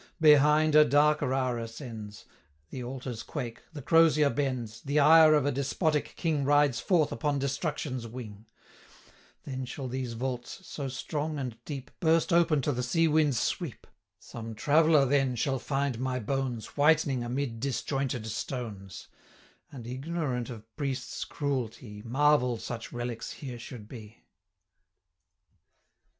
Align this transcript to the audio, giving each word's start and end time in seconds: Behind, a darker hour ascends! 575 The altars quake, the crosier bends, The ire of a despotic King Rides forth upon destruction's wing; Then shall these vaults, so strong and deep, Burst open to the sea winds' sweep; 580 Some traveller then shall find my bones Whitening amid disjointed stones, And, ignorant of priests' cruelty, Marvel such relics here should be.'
Behind, 0.19 0.73
a 0.73 0.83
darker 0.83 1.31
hour 1.31 1.59
ascends! 1.59 2.25
575 2.71 2.71
The 2.71 2.83
altars 2.83 3.21
quake, 3.21 3.61
the 3.71 3.81
crosier 3.83 4.31
bends, 4.31 4.81
The 4.81 4.97
ire 4.99 5.35
of 5.35 5.45
a 5.45 5.51
despotic 5.51 6.15
King 6.15 6.43
Rides 6.43 6.79
forth 6.79 7.11
upon 7.11 7.37
destruction's 7.37 8.07
wing; 8.07 8.47
Then 9.43 9.63
shall 9.65 9.87
these 9.87 10.13
vaults, 10.13 10.61
so 10.65 10.87
strong 10.87 11.37
and 11.37 11.55
deep, 11.65 11.91
Burst 11.99 12.33
open 12.33 12.63
to 12.63 12.71
the 12.71 12.81
sea 12.81 13.07
winds' 13.07 13.39
sweep; 13.39 13.85
580 14.17 14.25
Some 14.25 14.55
traveller 14.55 15.05
then 15.05 15.35
shall 15.35 15.59
find 15.59 15.99
my 15.99 16.17
bones 16.17 16.65
Whitening 16.75 17.23
amid 17.23 17.59
disjointed 17.59 18.25
stones, 18.25 19.07
And, 19.71 19.85
ignorant 19.85 20.49
of 20.49 20.63
priests' 20.77 21.23
cruelty, 21.25 22.01
Marvel 22.03 22.57
such 22.57 22.91
relics 22.91 23.33
here 23.33 23.59
should 23.59 23.87
be.' 23.87 24.23